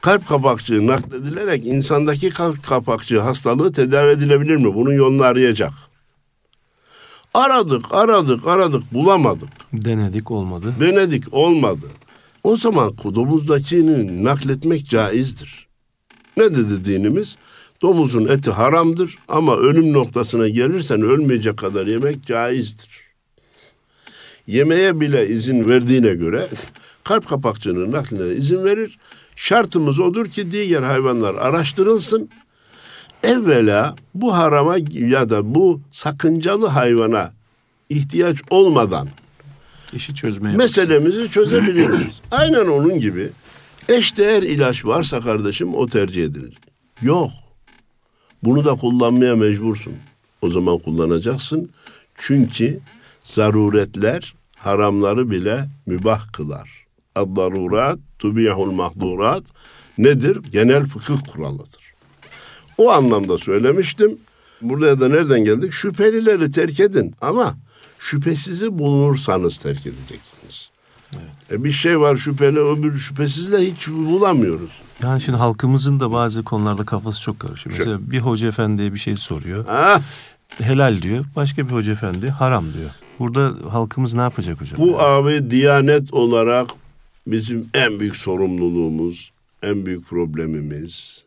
[0.01, 4.75] kalp kapakçığı nakledilerek insandaki kalp kapakçığı hastalığı tedavi edilebilir mi?
[4.75, 5.73] Bunun yolunu arayacak.
[7.33, 9.49] Aradık, aradık, aradık, bulamadık.
[9.73, 10.73] Denedik olmadı.
[10.79, 11.85] Denedik, olmadı.
[12.43, 15.67] O zaman domuzdakini nakletmek caizdir.
[16.37, 17.37] Ne dedi dinimiz?
[17.81, 23.10] Domuzun eti haramdır ama ölüm noktasına gelirsen ölmeyecek kadar yemek caizdir.
[24.47, 26.47] Yemeğe bile izin verdiğine göre
[27.03, 28.99] kalp kapakçığının nakline izin verir.
[29.35, 32.29] Şartımız odur ki diğer hayvanlar araştırılsın.
[33.23, 37.33] Evvela bu harama ya da bu sakıncalı hayvana
[37.89, 39.07] ihtiyaç olmadan
[39.93, 42.21] işi çözmeye meselemizi çözebiliriz.
[42.31, 43.29] Aynen onun gibi
[43.89, 46.53] eşdeğer ilaç varsa kardeşim o tercih edilir.
[47.01, 47.31] Yok.
[48.43, 49.93] Bunu da kullanmaya mecbursun.
[50.41, 51.69] O zaman kullanacaksın.
[52.17, 52.79] Çünkü
[53.23, 56.85] zaruretler haramları bile mübah kılar.
[57.15, 59.43] Ad-darurat tubihul mahdurat
[59.97, 60.39] nedir?
[60.51, 61.93] Genel fıkıh kuralıdır.
[62.77, 64.17] O anlamda söylemiştim.
[64.61, 65.73] Buraya da nereden geldik?
[65.73, 67.55] Şüphelileri terk edin ama
[67.99, 70.69] şüphesizi bulunursanız terk edeceksiniz.
[71.15, 71.51] Evet.
[71.51, 74.81] E bir şey var şüpheli öbür şüphesiz de hiç bulamıyoruz.
[75.03, 77.77] Yani şimdi halkımızın da bazı konularda kafası çok karışıyor.
[77.77, 79.65] Mesela bir hoca efendiye bir şey soruyor.
[79.67, 80.01] Ha?
[80.57, 81.25] Helal diyor.
[81.35, 82.89] Başka bir hoca efendi haram diyor.
[83.19, 84.79] Burada halkımız ne yapacak hocam?
[84.79, 86.69] Bu abi diyanet olarak
[87.27, 89.31] bizim en büyük sorumluluğumuz,
[89.63, 91.23] en büyük problemimiz.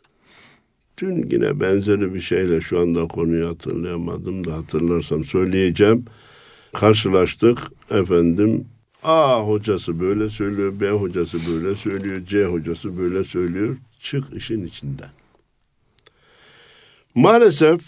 [0.98, 6.04] Dün yine benzeri bir şeyle şu anda konuyu hatırlayamadım da hatırlarsam söyleyeceğim.
[6.74, 7.58] Karşılaştık
[7.90, 8.68] efendim
[9.02, 13.76] A hocası böyle söylüyor, B hocası böyle söylüyor, C hocası böyle söylüyor.
[13.98, 15.08] Çık işin içinden.
[17.14, 17.80] Maalesef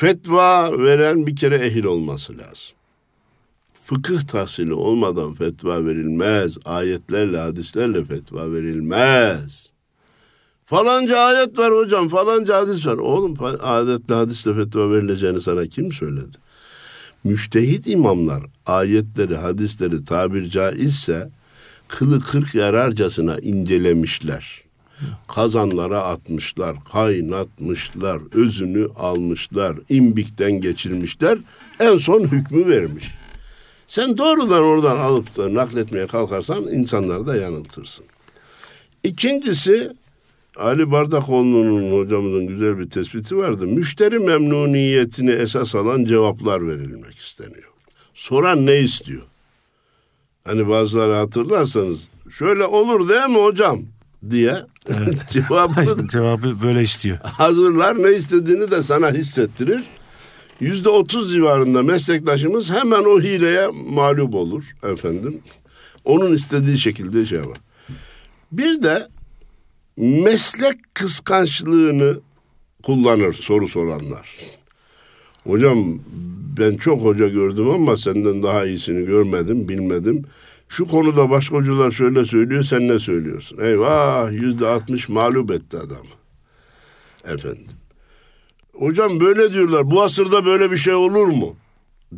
[0.00, 2.76] fetva veren bir kere ehil olması lazım.
[3.84, 6.58] Fıkıh tahsili olmadan fetva verilmez.
[6.64, 9.70] Ayetlerle, hadislerle fetva verilmez.
[10.64, 12.96] Falanca ayet var hocam, falanca hadis var.
[12.96, 16.36] Oğlum ayetle, hadisle fetva verileceğini sana kim söyledi?
[17.24, 21.30] müştehit imamlar ayetleri, hadisleri tabir caizse
[21.88, 24.69] kılı kırk yararcasına incelemişler.
[25.28, 31.38] Kazanlara atmışlar, kaynatmışlar, özünü almışlar, imbikten geçirmişler.
[31.80, 33.10] En son hükmü vermiş.
[33.86, 38.04] Sen doğrudan oradan alıp da nakletmeye kalkarsan insanları da yanıltırsın.
[39.04, 39.92] İkincisi
[40.56, 43.66] Ali Bardakoğlu'nun hocamızın güzel bir tespiti vardı.
[43.66, 47.70] Müşteri memnuniyetini esas alan cevaplar verilmek isteniyor.
[48.14, 49.22] Soran ne istiyor?
[50.44, 53.82] Hani bazıları hatırlarsanız şöyle olur değil mi hocam
[54.30, 54.56] diye
[54.88, 55.26] evet.
[55.30, 57.18] cevabı, cevabı böyle istiyor.
[57.22, 59.82] Hazırlar ne istediğini de sana hissettirir.
[60.60, 65.40] Yüzde otuz civarında meslektaşımız hemen o hileye mağlup olur efendim.
[66.04, 67.58] Onun istediği şekilde şey var.
[68.52, 69.08] Bir de
[69.96, 72.20] meslek kıskançlığını
[72.82, 74.36] kullanır soru soranlar.
[75.46, 75.98] Hocam
[76.58, 80.24] ben çok hoca gördüm ama senden daha iyisini görmedim, bilmedim.
[80.70, 83.58] Şu konuda başka hocalar şöyle söylüyor, sen ne söylüyorsun?
[83.62, 86.14] Eyvah yüzde altmış mağlup etti adamı.
[87.24, 87.66] Efendim.
[88.72, 91.56] Hocam böyle diyorlar, bu asırda böyle bir şey olur mu?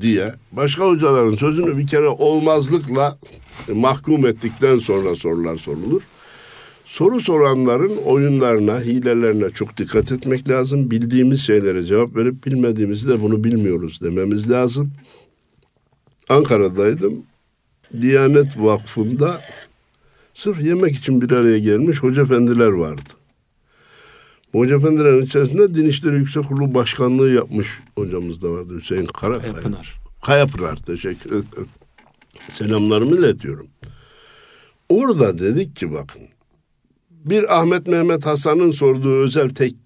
[0.01, 3.19] diye başka hocaların sözünü bir kere olmazlıkla
[3.75, 6.03] mahkum ettikten sonra sorular sorulur.
[6.85, 10.91] Soru soranların oyunlarına, hilelerine çok dikkat etmek lazım.
[10.91, 14.93] Bildiğimiz şeylere cevap verip bilmediğimizi de bunu bilmiyoruz dememiz lazım.
[16.29, 17.23] Ankara'daydım.
[18.01, 19.41] Diyanet Vakfı'nda
[20.35, 23.11] sırf yemek için bir araya gelmiş hoca efendiler vardı.
[24.53, 29.53] Hoca efendilerin içerisinde Din İşleri Yüksek Kurulu Başkanlığı yapmış hocamız da vardı Hüseyin Karakaya.
[29.53, 29.95] Kayapınar.
[30.23, 31.69] Kayapınar teşekkür ederim.
[32.49, 33.67] Selamlarımı iletiyorum.
[34.89, 36.23] Orada dedik ki bakın
[37.11, 39.77] bir Ahmet Mehmet Hasan'ın sorduğu özel tek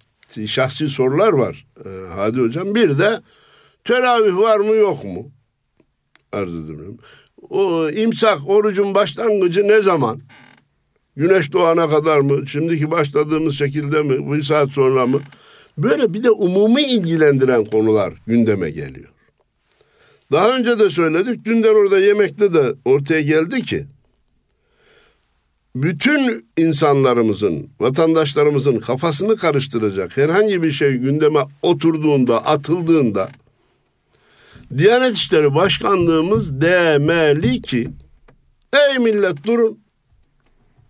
[0.47, 2.75] şahsi sorular var ee, Hadi Hocam.
[2.75, 3.23] Bir de
[3.85, 5.31] teravih var mı yok mu?
[6.33, 6.99] Arz edemiyorum.
[7.51, 10.21] O imsak orucun başlangıcı ne zaman?
[11.17, 12.47] Güneş doğana kadar mı?
[12.47, 14.33] Şimdiki başladığımız şekilde mi?
[14.33, 15.21] Bir saat sonra mı?
[15.79, 19.09] Böyle bir de umumi ilgilendiren konular gündeme geliyor.
[20.33, 21.45] Daha önce de söyledik.
[21.45, 23.87] Dünden orada yemekte de ortaya geldi ki
[25.77, 33.31] bütün insanlarımızın, vatandaşlarımızın kafasını karıştıracak herhangi bir şey gündeme oturduğunda, atıldığında
[34.79, 37.89] Diyanet İşleri Başkanlığımız demeli ki
[38.73, 39.79] ey millet durun.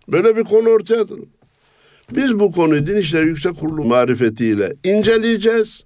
[0.07, 1.29] Böyle bir konu ortaya atın.
[2.15, 5.83] Biz bu konuyu Din İşleri Yüksek Kurulu marifetiyle inceleyeceğiz.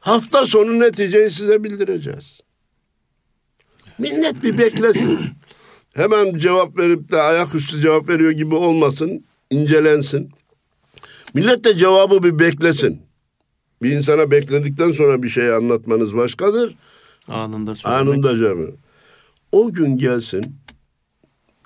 [0.00, 2.40] Hafta sonu neticeyi size bildireceğiz.
[3.98, 5.20] Millet bir beklesin
[5.94, 10.30] hemen cevap verip de ayaküstü cevap veriyor gibi olmasın, incelensin.
[11.34, 13.02] Millet de cevabı bir beklesin.
[13.82, 16.76] Bir insana bekledikten sonra bir şey anlatmanız başkadır.
[17.28, 18.08] Anında söylemek.
[18.08, 18.74] Anında cevabı.
[19.52, 20.56] O gün gelsin,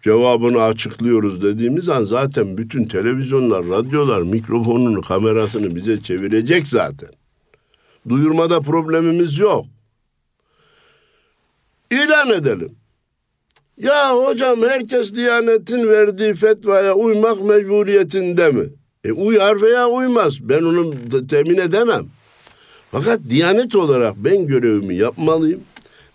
[0.03, 7.09] cevabını açıklıyoruz dediğimiz an zaten bütün televizyonlar, radyolar mikrofonunu, kamerasını bize çevirecek zaten.
[8.09, 9.66] Duyurmada problemimiz yok.
[11.90, 12.75] İlan edelim.
[13.77, 18.64] Ya hocam herkes Diyanet'in verdiği fetvaya uymak mecburiyetinde mi?
[19.05, 20.49] E uyar veya uymaz.
[20.49, 20.94] Ben onu
[21.29, 22.07] temin edemem.
[22.90, 25.61] Fakat Diyanet olarak ben görevimi yapmalıyım.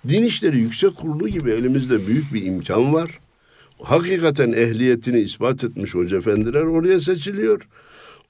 [0.08, 3.20] Din İşleri Yüksek Kurulu gibi elimizde büyük bir imkan var.
[3.84, 7.68] Hakikaten ehliyetini ispat etmiş hoca efendiler oraya seçiliyor.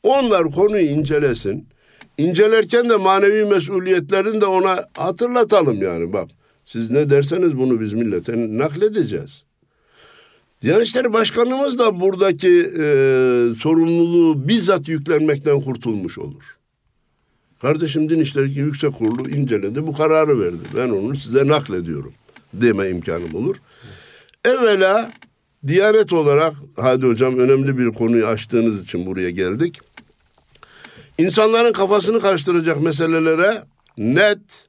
[0.03, 1.67] Onlar konuyu incelesin.
[2.17, 6.29] İncelerken de manevi mesuliyetlerini de ona hatırlatalım yani bak.
[6.65, 9.43] Siz ne derseniz bunu biz millete nakledeceğiz.
[10.61, 12.85] Diyanet İşleri Başkanımız da buradaki e,
[13.57, 16.57] sorumluluğu bizzat yüklenmekten kurtulmuş olur.
[17.61, 20.63] Kardeşim Din İşleri Yüksek Kurulu inceledi, bu kararı verdi.
[20.75, 22.13] Ben onu size naklediyorum
[22.53, 23.55] deme imkanım olur.
[24.45, 25.11] Evvela
[25.67, 29.79] Diyanet olarak, hadi hocam önemli bir konuyu açtığınız için buraya geldik.
[31.17, 33.63] İnsanların kafasını karıştıracak meselelere
[33.97, 34.67] net,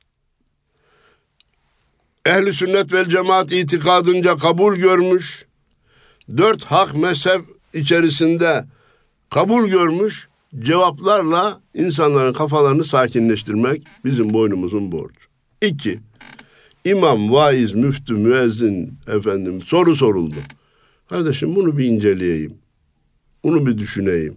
[2.27, 5.47] ehli sünnet vel cemaat itikadınca kabul görmüş,
[6.37, 7.41] dört hak mezhep
[7.75, 8.65] içerisinde
[9.31, 15.27] kabul görmüş cevaplarla insanların kafalarını sakinleştirmek bizim boynumuzun borcu.
[15.63, 16.01] İki,
[16.85, 20.37] imam, vaiz, müftü, müezzin efendim soru soruldu.
[21.09, 22.55] Kardeşim bunu bir inceleyeyim.
[23.45, 24.37] Bunu bir düşüneyim.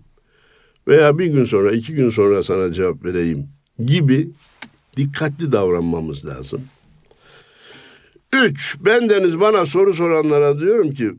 [0.87, 3.47] Veya bir gün sonra, iki gün sonra sana cevap vereyim
[3.85, 4.29] gibi
[4.97, 6.61] dikkatli davranmamız lazım.
[8.33, 11.11] Üç, ben deniz bana soru soranlara diyorum ki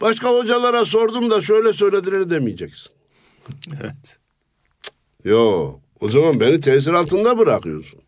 [0.00, 2.92] başka hocalara sordum da şöyle söylediler demeyeceksin.
[3.80, 4.19] Evet.
[5.24, 8.00] Yo, o zaman beni tesir altında bırakıyorsun.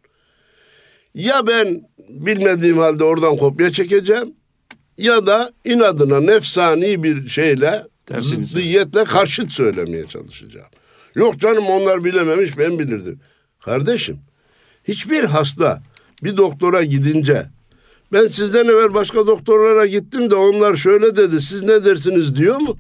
[1.15, 4.35] Ya ben bilmediğim halde oradan kopya çekeceğim
[4.99, 7.83] ya da inadına nefsani bir şeyle
[8.19, 10.67] zıddiyetle karşıt söylemeye çalışacağım.
[11.15, 13.21] Yok canım onlar bilememiş ben bilirdim.
[13.61, 14.19] Kardeşim
[14.85, 15.83] hiçbir hasta
[16.25, 17.47] bir doktora gidince
[18.13, 22.77] ben sizden evvel başka doktorlara gittim de onlar şöyle dedi siz ne dersiniz diyor mu?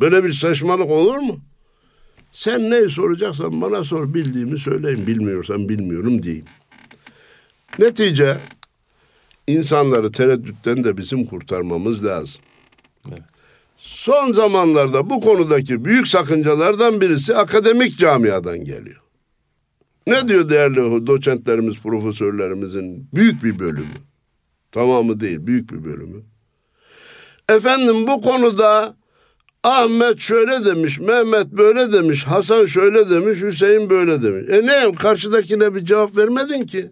[0.00, 1.40] Böyle bir saçmalık olur mu?
[2.32, 6.44] Sen neyi soracaksan bana sor bildiğimi söyleyeyim bilmiyorsan bilmiyorum diyeyim.
[7.78, 8.38] Netice
[9.46, 12.42] insanları tereddütten de bizim kurtarmamız lazım.
[13.08, 13.22] Evet.
[13.76, 19.02] Son zamanlarda bu konudaki büyük sakıncalardan birisi akademik camiadan geliyor.
[20.06, 23.98] Ne diyor değerli doçentlerimiz, profesörlerimizin büyük bir bölümü?
[24.72, 26.22] Tamamı değil, büyük bir bölümü.
[27.48, 28.96] Efendim bu konuda
[29.64, 34.50] Ahmet şöyle demiş, Mehmet böyle demiş, Hasan şöyle demiş, Hüseyin böyle demiş.
[34.50, 36.90] E ne karşıdakine bir cevap vermedin ki?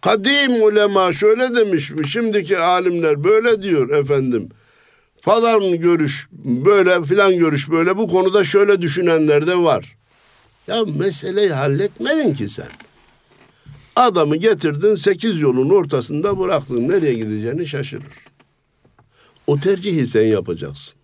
[0.00, 2.08] Kadim ulema şöyle demiş mi?
[2.08, 4.48] Şimdiki alimler böyle diyor efendim.
[5.20, 9.96] Falan görüş böyle filan görüş böyle bu konuda şöyle düşünenler de var.
[10.66, 12.68] Ya meseleyi halletmedin ki sen.
[13.96, 16.88] Adamı getirdin sekiz yolun ortasında bıraktın.
[16.88, 18.27] Nereye gideceğini şaşırır.
[19.48, 20.94] O tercihi sen yapacaksın.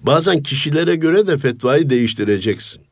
[0.00, 2.82] Bazen kişilere göre de fetvayı değiştireceksin.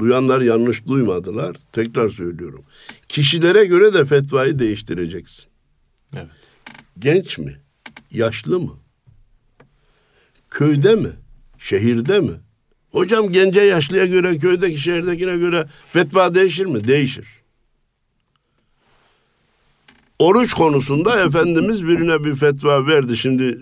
[0.00, 1.56] Duyanlar yanlış duymadılar.
[1.72, 2.64] Tekrar söylüyorum.
[3.08, 5.46] Kişilere göre de fetvayı değiştireceksin.
[6.16, 6.28] Evet.
[6.98, 7.56] Genç mi?
[8.10, 8.72] Yaşlı mı?
[10.50, 11.12] Köyde mi?
[11.58, 12.34] Şehirde mi?
[12.90, 16.88] Hocam gence yaşlıya göre, köydeki şehirdekine göre fetva değişir mi?
[16.88, 17.26] Değişir.
[20.18, 23.16] Oruç konusunda Efendimiz birine bir fetva verdi.
[23.16, 23.58] Şimdi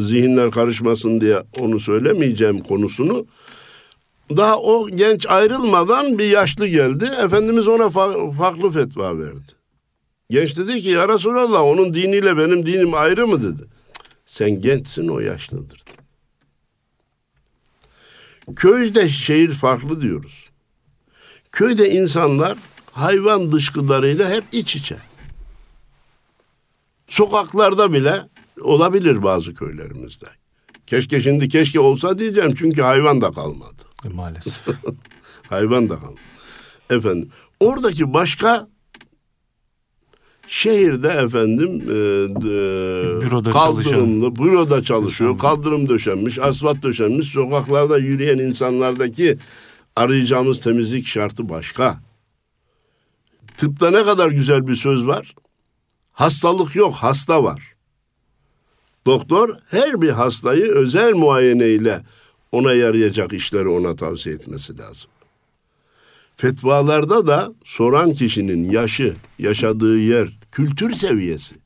[0.00, 3.26] zihinler karışmasın diye onu söylemeyeceğim konusunu.
[4.36, 7.04] Daha o genç ayrılmadan bir yaşlı geldi.
[7.22, 9.52] Efendimiz ona fa- farklı fetva verdi.
[10.30, 13.62] Genç dedi ki ya Resulallah onun diniyle benim dinim ayrı mı dedi.
[14.26, 15.78] Sen gençsin o yaşlıdır.
[15.86, 16.06] dedi.
[18.56, 20.50] Köyde şehir farklı diyoruz.
[21.52, 22.58] Köyde insanlar
[22.92, 24.96] hayvan dışkılarıyla hep iç içe.
[27.08, 28.28] Sokaklarda bile
[28.60, 30.26] olabilir bazı köylerimizde.
[30.86, 33.82] Keşke şimdi keşke olsa diyeceğim çünkü hayvan da kalmadı.
[34.04, 34.68] E, maalesef.
[35.48, 36.20] Hayvan da kalmadı.
[36.90, 38.68] Efendim oradaki başka
[40.46, 49.38] şehirde efendim e, e, Büroda kaldırımlı, büroda çalışıyor, kaldırım döşenmiş, asfalt döşenmiş, sokaklarda yürüyen insanlardaki
[49.96, 52.00] arayacağımız temizlik şartı başka.
[53.56, 55.34] Tıpta ne kadar güzel bir söz var.
[56.16, 57.74] Hastalık yok, hasta var.
[59.06, 62.02] Doktor her bir hastayı özel muayeneyle
[62.52, 65.10] ona yarayacak işleri ona tavsiye etmesi lazım.
[66.36, 71.56] Fetvalarda da soran kişinin yaşı, yaşadığı yer, kültür seviyesi.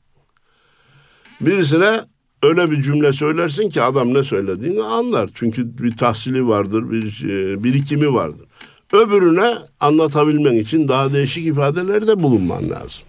[1.41, 2.01] Birisine
[2.43, 5.29] öyle bir cümle söylersin ki adam ne söylediğini anlar.
[5.33, 8.47] Çünkü bir tahsili vardır, bir e, birikimi vardır.
[8.93, 13.03] Öbürüne anlatabilmen için daha değişik ifadelerde bulunman lazım.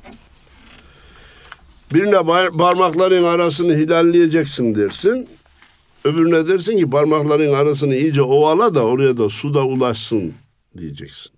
[1.95, 2.23] Birine
[2.59, 5.29] parmakların arasını hilalleyeceksin dersin.
[6.05, 10.35] Öbürüne dersin ki parmakların arasını iyice ovala da oraya da suda ulaşsın
[10.79, 11.33] diyeceksin.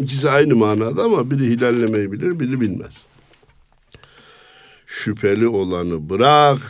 [0.00, 3.06] İkisi aynı manada ama biri hilallemeyi bilir, biri bilmez.
[4.86, 6.60] Şüpheli olanı bırak.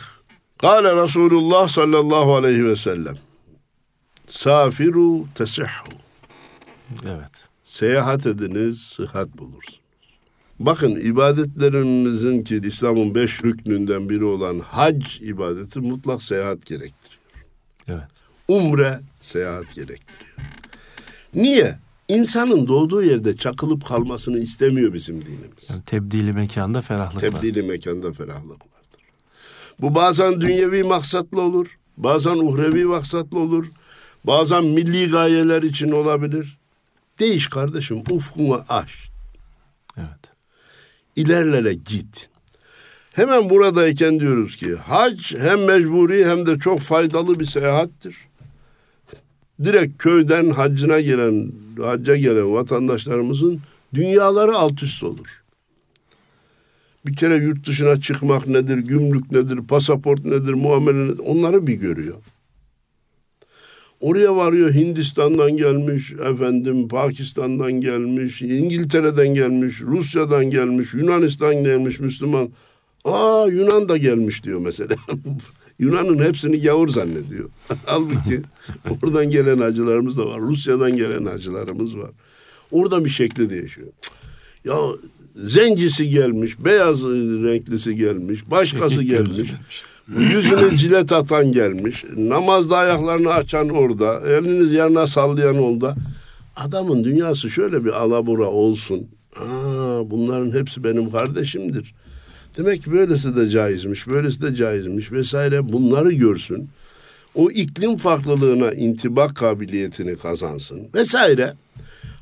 [0.57, 3.15] Kale Resulullah sallallahu aleyhi ve sellem.
[4.27, 5.89] Safiru tesihhu.
[7.05, 7.47] Evet.
[7.63, 9.86] Seyahat ediniz, sıhhat bulursunuz.
[10.59, 17.21] Bakın ibadetlerimizin ki İslam'ın beş rüknünden biri olan hac ibadeti mutlak seyahat gerektiriyor.
[17.87, 18.03] Evet.
[18.47, 20.35] Umre seyahat gerektiriyor.
[21.33, 21.79] Niye?
[22.07, 25.69] İnsanın doğduğu yerde çakılıp kalmasını istemiyor bizim dinimiz.
[25.69, 27.31] Yani tebdili mekanda ferahlık var.
[27.31, 29.01] Tebdili mekanda ferahlık vardır.
[29.81, 33.71] Bu bazen dünyevi maksatlı olur, bazen uhrevi maksatlı olur,
[34.23, 36.57] bazen milli gayeler için olabilir.
[37.19, 39.06] Değiş kardeşim, ufkunu aş.
[41.17, 42.29] İlerlere git.
[43.13, 48.17] Hemen buradayken diyoruz ki hac hem mecburi hem de çok faydalı bir seyahattir.
[49.63, 51.51] Direkt köyden haccına gelen,
[51.83, 53.59] hacca gelen vatandaşlarımızın
[53.93, 55.43] dünyaları alt üst olur.
[57.05, 62.17] Bir kere yurt dışına çıkmak nedir, gümrük nedir, pasaport nedir, muamele nedir onları bir görüyor.
[63.99, 72.49] Oraya varıyor Hindistan'dan gelmiş, efendim Pakistan'dan gelmiş, İngiltere'den gelmiş, Rusya'dan gelmiş, Yunanistan gelmiş Müslüman.
[73.05, 74.95] Aa Yunan da gelmiş diyor mesela.
[75.79, 77.49] Yunan'ın hepsini gavur zannediyor.
[77.85, 78.41] Halbuki
[79.03, 80.41] oradan gelen hacılarımız da var.
[80.41, 82.11] Rusya'dan gelen hacılarımız var.
[82.71, 83.87] Orada bir şekli değişiyor.
[84.65, 84.75] Ya
[85.35, 89.51] zencisi gelmiş, beyaz renklisi gelmiş, başkası gelmiş.
[90.15, 92.05] Yüzüne cilet atan gelmiş.
[92.17, 94.21] Namazda ayaklarını açan orada.
[94.27, 95.95] Elini yanına sallayan orada.
[96.55, 99.07] Adamın dünyası şöyle bir alabura olsun.
[99.35, 101.93] Aa, bunların hepsi benim kardeşimdir.
[102.57, 106.69] Demek ki böylesi de caizmiş, böylesi de caizmiş vesaire bunları görsün.
[107.35, 111.53] O iklim farklılığına intibak kabiliyetini kazansın vesaire.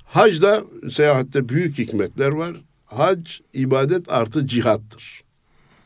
[0.06, 2.56] Hacda, seyahatte büyük hikmetler var.
[2.86, 5.25] Hac, ibadet artı cihattır.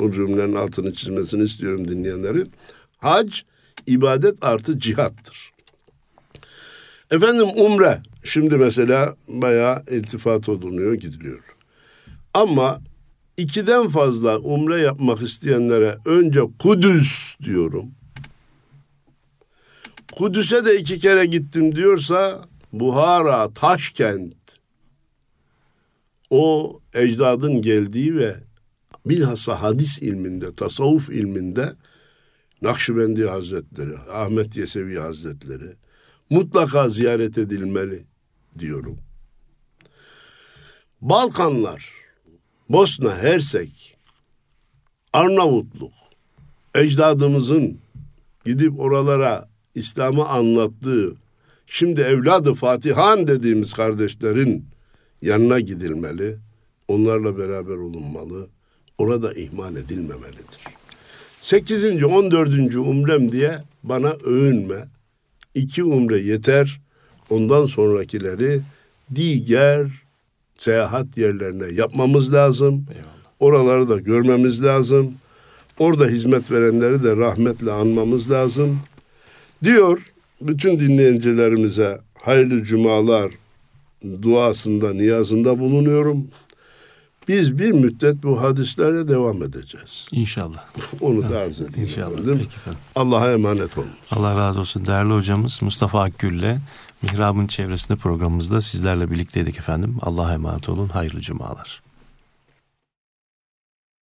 [0.02, 2.52] Bu cümlenin altını çizmesini istiyorum dinleyenlerin.
[2.98, 3.42] Hac,
[3.88, 5.52] ibadet artı cihattır.
[7.12, 11.44] Efendim umre, şimdi mesela bayağı iltifat olunuyor, gidiliyor.
[12.34, 12.82] Ama
[13.38, 17.92] ikiden fazla umre yapmak isteyenlere önce Kudüs diyorum.
[20.12, 24.34] Kudüs'e de iki kere gittim diyorsa Buhara, Taşkent
[26.30, 28.36] o ecdadın geldiği ve
[29.10, 31.76] bilhassa hadis ilminde, tasavvuf ilminde
[32.62, 35.74] Nakşibendi Hazretleri, Ahmet Yesevi Hazretleri
[36.30, 38.06] mutlaka ziyaret edilmeli
[38.60, 38.98] diyorum.
[41.02, 41.94] Balkanlar,
[42.70, 43.98] Bosna, Hersek,
[45.14, 45.94] Arnavutluk,
[46.76, 47.80] ecdadımızın
[48.46, 51.16] gidip oralara İslam'ı anlattığı,
[51.66, 54.66] şimdi evladı Fatihan dediğimiz kardeşlerin
[55.22, 56.38] yanına gidilmeli,
[56.88, 58.50] onlarla beraber olunmalı,
[59.00, 60.60] orada ihmal edilmemelidir.
[61.42, 62.04] 8.
[62.04, 62.76] 14.
[62.76, 64.88] umrem diye bana övünme.
[65.56, 66.82] İki umre yeter.
[67.30, 68.62] Ondan sonrakileri
[69.16, 69.88] diğer
[70.58, 72.86] seyahat yerlerine yapmamız lazım.
[72.90, 73.10] Eyvallah.
[73.40, 75.14] Oraları da görmemiz lazım.
[75.80, 78.80] Orada hizmet verenleri de rahmetle anmamız lazım.
[79.64, 83.32] Diyor bütün dinleyicilerimize hayırlı cumalar
[84.22, 86.28] duasında, niyazında bulunuyorum.
[87.30, 90.08] Biz bir müddet bu hadislere devam edeceğiz.
[90.12, 90.66] İnşallah.
[91.02, 91.90] Onu da arz edeyim.
[91.90, 92.12] İnşallah.
[92.12, 92.38] efendim.
[92.40, 92.80] Peki efendim.
[92.96, 93.90] Allah'a emanet olun.
[94.12, 94.86] Allah razı olsun.
[94.86, 96.58] Değerli hocamız Mustafa Akgül'le
[97.02, 99.98] Mihrab'ın çevresinde programımızda sizlerle birlikteydik efendim.
[100.02, 100.90] Allah'a emanet olun.
[100.90, 101.82] Hayırlı cumalar.